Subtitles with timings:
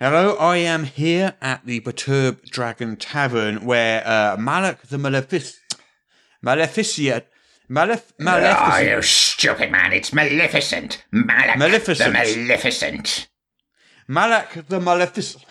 [0.00, 5.54] Hello, I am here at the Perturbed Dragon Tavern where uh, Malak the Malefic-
[6.42, 7.24] Maleficent.
[7.70, 8.90] Malef- Oh, Maleficent.
[8.90, 11.02] you stupid man, it's Maleficent.
[11.12, 12.12] Malak Maleficent.
[12.12, 13.28] the Maleficent.
[14.08, 15.44] Malak the Maleficent.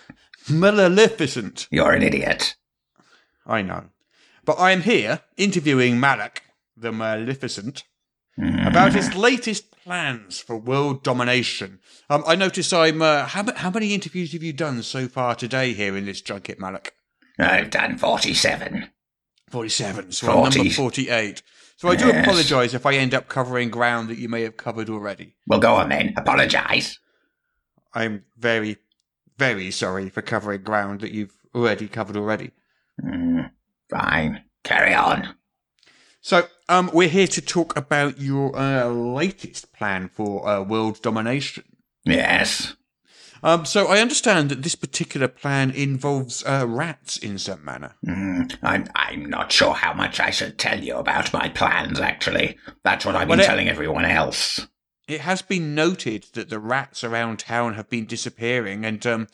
[0.49, 1.67] Maleficent.
[1.71, 2.55] You're an idiot.
[3.47, 3.85] I know.
[4.45, 6.43] But I am here interviewing Malak
[6.77, 7.83] the Maleficent
[8.37, 11.79] about his latest plans for world domination.
[12.09, 13.01] Um, I notice I'm.
[13.01, 16.59] Uh, how, how many interviews have you done so far today here in this junket,
[16.59, 16.93] Malak?
[17.39, 18.89] I've done 47.
[19.49, 21.43] 47, so I'm number 48.
[21.77, 22.25] So I do Yes.
[22.25, 25.35] apologise if I end up covering ground that you may have covered already.
[25.47, 26.13] Well, go on then.
[26.17, 26.97] Apologise.
[27.93, 28.77] I'm very,
[29.37, 32.51] very sorry for covering ground that you've already covered already.
[33.03, 33.51] Mm,
[33.89, 34.43] fine.
[34.63, 35.35] Carry on.
[36.25, 41.65] So, um, we're here to talk about your uh, latest plan for uh, world domination.
[42.05, 42.75] Yes.
[43.43, 47.95] Um, so I understand that this particular plan involves uh, rats in some manner.
[48.07, 52.57] Mm, I'm, I'm not sure how much I should tell you about my plans, actually.
[52.85, 54.65] That's what I've been Well, it- telling everyone else.
[55.09, 59.27] It has been noted that the rats around town have been disappearing, and um,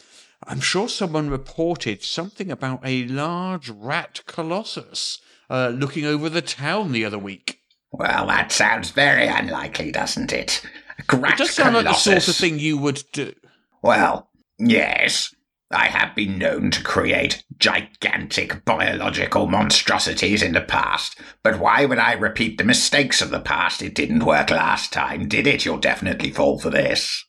[0.47, 5.19] I'm sure someone reported something about a large rat colossus
[5.49, 7.59] uh, looking over the town the other week.
[7.91, 10.61] Well, that sounds very unlikely, doesn't it?
[11.09, 13.33] A It does sound like the sort of thing you would do.
[13.81, 15.33] Well, yes.
[15.71, 21.99] I have been known to create gigantic biological monstrosities in the past, but why would
[21.99, 23.83] I repeat the mistakes of the past?
[23.83, 25.65] It didn't work last time, did it?
[25.65, 27.23] You'll definitely fall for this.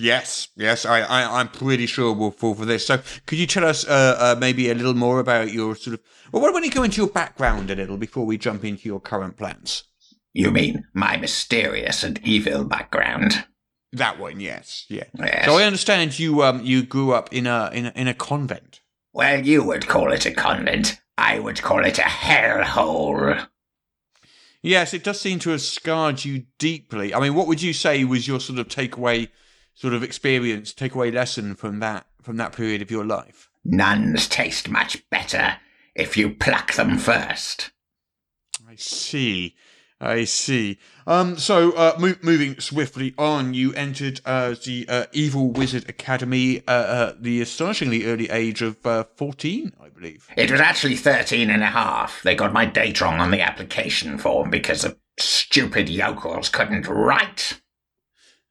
[0.00, 2.86] Yes, yes, I, I, I'm pretty sure we'll fall for this.
[2.86, 6.00] So, could you tell us uh, uh, maybe a little more about your sort of?
[6.32, 9.00] Well, why don't you go into your background a little before we jump into your
[9.00, 9.84] current plans?
[10.32, 13.44] You mean my mysterious and evil background?
[13.92, 15.04] That one, yes, yeah.
[15.18, 15.44] Yes.
[15.44, 18.80] So I understand you um you grew up in a in a, in a convent.
[19.12, 21.00] Well, you would call it a convent.
[21.18, 23.48] I would call it a hellhole.
[24.62, 27.12] Yes, it does seem to have scarred you deeply.
[27.12, 29.28] I mean, what would you say was your sort of takeaway,
[29.80, 33.48] sort of experience, takeaway lesson from that from that period of your life?
[33.64, 35.56] Nuns taste much better
[35.94, 37.70] if you pluck them first.
[38.68, 39.56] I see.
[40.02, 40.78] I see.
[41.06, 46.62] Um, so, uh, mo- moving swiftly on, you entered uh, the uh, Evil Wizard Academy
[46.66, 50.26] uh, at the astonishingly early age of uh, 14, I believe.
[50.36, 52.22] It was actually 13 and a half.
[52.22, 57.60] They got my date wrong on the application form because the stupid yokels couldn't write.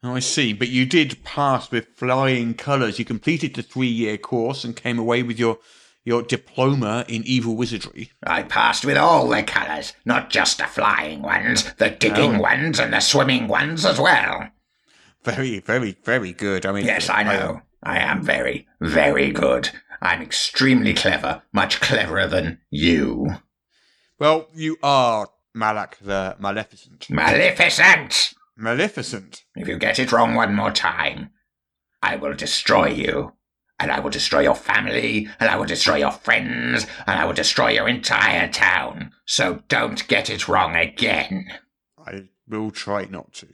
[0.02, 0.54] Oh, I see.
[0.54, 3.00] But you did pass with flying colours.
[3.00, 5.58] You completed the three year course and came away with your,
[6.06, 8.12] your diploma in evil wizardry.
[8.24, 12.40] I passed with all the colours, not just the flying ones, the digging Oh.
[12.42, 14.48] ones and the swimming ones as well.
[15.26, 16.66] Very, very, very good.
[16.66, 17.62] I mean, Yes, I know.
[17.84, 19.70] I am very, very good.
[20.02, 23.36] I'm extremely clever, much cleverer than you.
[24.18, 27.10] well, you are Malak the Maleficent.
[27.10, 28.34] Maleficent!
[28.60, 29.44] Maleficent.
[29.56, 31.32] If you get it wrong one more time,
[32.02, 33.34] I will destroy you.
[33.82, 37.34] And I will destroy your family, and I will destroy your friends, and I will
[37.34, 39.14] destroy your entire town.
[39.26, 41.48] So don't get it wrong again.
[41.98, 43.48] I will try not to.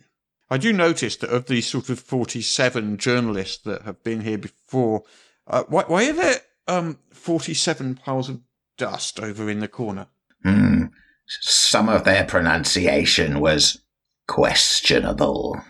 [0.49, 5.03] I do notice that of these sort of 47 journalists that have been here before,
[5.45, 8.41] uh, why, why are there um, 47 piles of
[8.79, 10.07] dust over in the corner?
[10.41, 10.85] Hmm.
[11.27, 13.79] Some of their pronunciation was
[14.27, 15.61] questionable.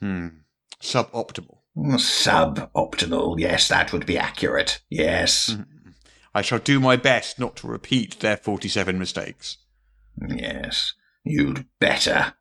[0.00, 0.28] Hmm.
[0.80, 1.58] Suboptimal.
[1.76, 3.38] Suboptimal.
[3.38, 4.80] Yes, that would be accurate.
[4.90, 5.56] Yes.
[6.34, 9.58] I shall do my best not to repeat their 47 mistakes.
[10.28, 10.94] Yes.
[11.24, 12.34] You'd better.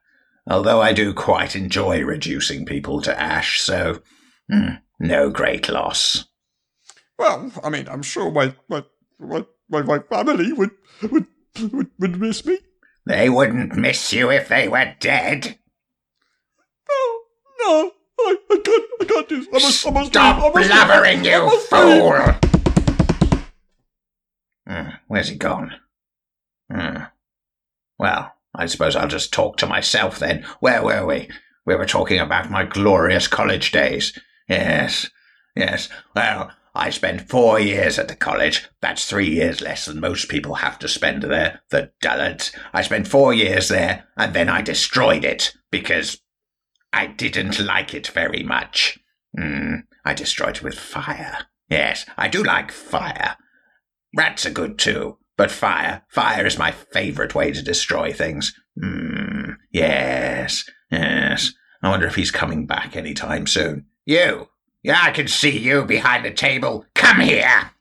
[0.50, 4.02] Although I do quite enjoy reducing people to ash, so
[4.50, 6.26] hmm, no great loss.
[7.18, 8.84] Well, I mean, I'm sure my my
[9.20, 10.72] my, my, my family would,
[11.04, 11.28] would
[11.72, 12.58] would would miss me.
[13.06, 15.58] They wouldn't miss you if they were dead.
[16.90, 17.20] No,
[17.60, 19.48] no, I, I can't, I can't do.
[19.50, 22.36] I must, I must Stop I must blubbering, leave, I you fool!
[24.68, 25.74] Hmm, where's he gone?
[26.72, 27.04] Hmm.
[27.98, 30.46] Well, I suppose I'll just talk to myself then.
[30.60, 31.30] Where were we?
[31.66, 34.18] We were talking about my glorious college days.
[34.48, 35.10] Yes,
[35.56, 35.90] yes.
[36.16, 38.68] Well, I spent four years at the college.
[38.82, 41.62] That's three years less than most people have to spend there.
[41.70, 42.52] The dullards.
[42.74, 46.22] I spent four years there, and then I destroyed it because
[46.94, 49.00] I didn't like it very much.
[49.38, 49.76] Hmm.
[50.06, 51.48] I destroyed it with fire.
[51.70, 53.38] Yes, I do like fire.
[54.16, 58.54] Rats are good too, but fire, fire is my favourite way to destroy things.
[58.82, 59.52] Hmm.
[59.72, 61.54] Yes, yes.
[61.84, 63.88] I wonder if he's coming back any time soon.
[64.06, 64.50] You,
[64.84, 66.86] Yeah, I can see you behind the table.
[66.96, 67.72] Come here.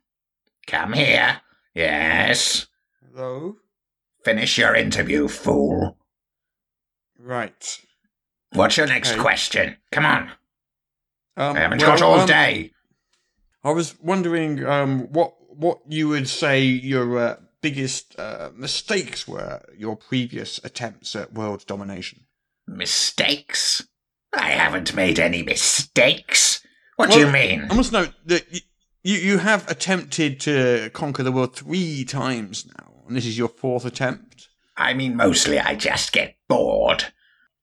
[0.66, 1.40] Come here.
[1.74, 2.66] Yes.
[3.12, 3.56] Hello?
[4.24, 5.96] Finish your interview, fool.
[7.18, 7.80] Right.
[8.52, 9.20] What's your next Okay.
[9.20, 9.76] question?
[9.92, 10.30] Come on.
[11.36, 12.72] Um, I haven't well, got all um, day.
[13.64, 19.62] I was wondering um, what what you would say your uh, biggest uh, mistakes were,
[19.76, 22.26] your previous attempts at world domination.
[22.66, 23.86] Mistakes?
[24.32, 26.59] I haven't made any mistakes.
[27.00, 27.66] What do you mean?
[27.70, 28.44] I must note that
[29.02, 33.48] you you have attempted to conquer the world three times now, and this is your
[33.48, 34.48] fourth attempt.
[34.76, 37.06] I mean, mostly I just get bored.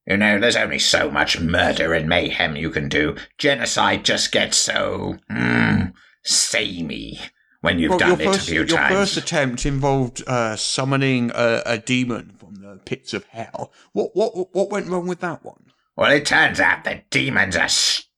[0.07, 3.15] You know, there's only so much murder and mayhem you can do.
[3.37, 5.93] Genocide just gets so, mm,
[6.23, 7.19] samey
[7.61, 8.93] when you've Well, done your it first, a few your times.
[8.95, 13.71] first attempt involved uh, summoning a, a demon from the pits of hell.
[13.93, 15.63] What what what went wrong with that one?
[15.95, 17.67] Well, it turns out that demons are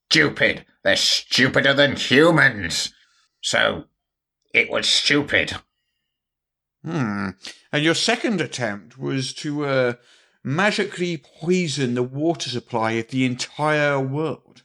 [0.09, 0.65] stupid.
[0.83, 2.93] They're stupider than humans.
[3.41, 3.85] So,
[4.53, 5.57] it was stupid.
[6.83, 7.29] Hmm.
[7.71, 9.93] And your second attempt was to uh,
[10.43, 14.63] magically poison the water supply of the entire world.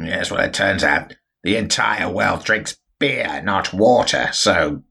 [0.00, 4.82] Yes, well, it turns out the entire world drinks beer, not water, so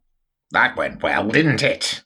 [0.51, 2.04] that went well, didn't it?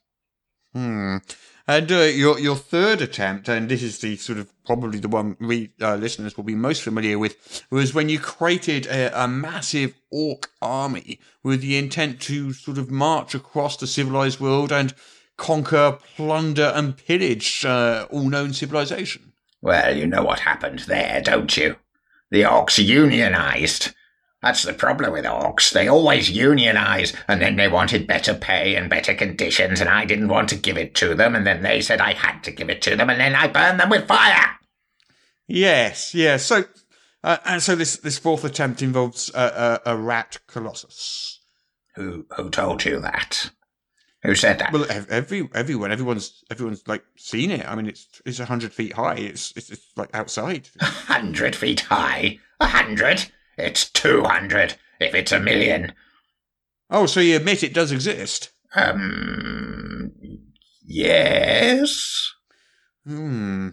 [1.69, 5.37] And uh, your your third attempt, and this is the sort of probably the one
[5.39, 9.93] we uh, listeners will be most familiar with, was when you created a, a massive
[10.09, 14.95] orc army with the intent to sort of march across the civilized world and
[15.37, 19.31] conquer, plunder, and pillage uh, all known civilization.
[19.61, 21.75] Well, you know what happened there, don't you?
[22.31, 23.93] The orcs unionized.
[24.41, 25.71] That's the problem with orcs.
[25.71, 30.29] They always unionize, and then they wanted better pay and better conditions, and I didn't
[30.29, 32.81] want to give it to them, and then they said I had to give it
[32.83, 34.55] to them, and then I burned them with fire.
[35.47, 36.45] Yes, yes.
[36.45, 36.63] So,
[37.23, 41.39] uh, and so this this fourth attempt involves a, a, a rat colossus.
[41.95, 43.51] Who who told you that?
[44.23, 44.71] Who said that?
[44.71, 47.67] Well, every everyone, everyone's everyone's like seen it.
[47.67, 49.15] I mean, it's it's a hundred feet high.
[49.15, 50.69] It's, it's it's like outside.
[50.79, 52.39] A hundred feet high.
[52.59, 53.31] A hundred?
[53.59, 54.75] It's two hundred.
[54.99, 55.93] If it's a million.
[56.89, 58.51] Oh, so you admit it does exist?
[58.75, 60.11] Um.
[60.85, 62.33] Yes.
[63.05, 63.69] Hmm.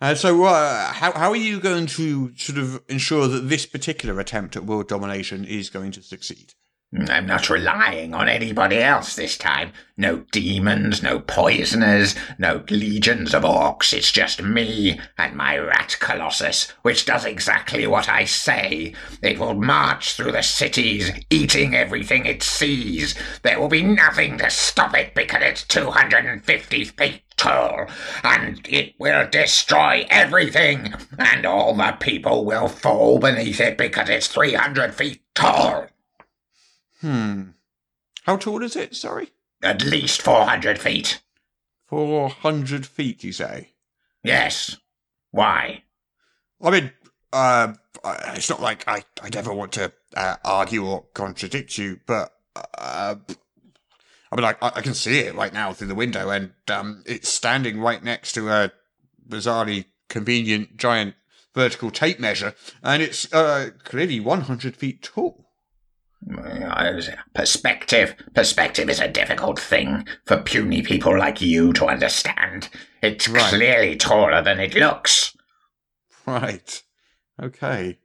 [0.00, 4.20] Uh, so, uh, how how are you going to sort of ensure that this particular
[4.20, 6.54] attempt at world domination is going to succeed?
[6.94, 9.72] Mm, I'm not relying on anybody else this time.
[9.96, 13.92] No demons, no poisoners, no legions of orcs.
[13.92, 18.94] It's just me and my rat colossus, which does exactly what I say.
[19.22, 23.16] It will march through the cities, eating everything it sees.
[23.42, 27.86] There will be nothing to stop it because it's 250 feet tall,
[28.22, 34.28] and it will destroy everything, and all the people will fall beneath it because it's
[34.28, 35.88] 300 feet tall.
[37.00, 37.42] Hmm.
[38.24, 38.94] How tall is it?
[38.96, 39.30] Sorry,
[39.62, 41.20] At least 400 feet.
[41.86, 43.22] four hundred feet.
[43.22, 43.70] You say?
[44.22, 44.76] Yes.
[45.30, 45.82] Why?
[46.62, 46.92] I mean,
[47.32, 47.74] uh,
[48.34, 53.16] it's not like I I never want to uh, argue or contradict you, but uh,
[54.32, 57.02] I mean, like I, I can see it right now through the window, and um,
[57.06, 58.72] it's standing right next to a
[59.28, 61.14] bizarrely convenient giant
[61.54, 65.43] vertical tape measure, and it's uh, clearly one hundred feet tall.
[67.34, 68.14] Perspective.
[68.34, 72.68] Perspective is a difficult thing for puny people like you to understand.
[73.02, 73.42] It's Right.
[73.44, 75.36] clearly taller than it looks.
[76.26, 76.82] Right.
[77.42, 77.98] Okay.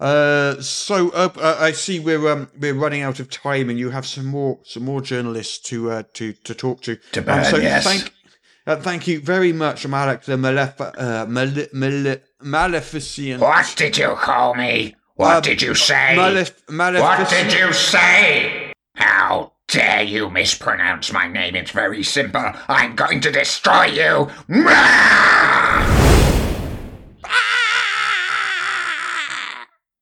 [0.00, 3.90] Uh, so uh, uh, I see we're um, we're running out of time, and you
[3.90, 6.96] have some more some more journalists to uh, to to talk to.
[7.12, 7.84] To Um, so yes.
[7.84, 8.12] thank
[8.66, 13.40] uh, thank you very much, Malek the Malef uh, Male- Male- Maleficent.
[13.40, 14.94] What did you call me?
[15.16, 16.14] What Uh, did you say?
[16.68, 18.72] Malef- what did you say?
[18.96, 21.56] How dare you mispronounce my name?
[21.56, 22.52] It's very simple.
[22.68, 24.30] I'm going to destroy you.